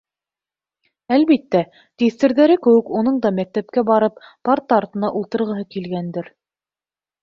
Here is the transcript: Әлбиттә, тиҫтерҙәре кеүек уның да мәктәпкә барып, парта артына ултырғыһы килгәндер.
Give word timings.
Әлбиттә, 1.17 1.61
тиҫтерҙәре 2.03 2.57
кеүек 2.65 2.91
уның 3.03 3.21
да 3.29 3.35
мәктәпкә 3.43 3.87
барып, 3.93 4.21
парта 4.51 4.83
артына 4.83 5.17
ултырғыһы 5.23 5.73
килгәндер. 5.79 6.39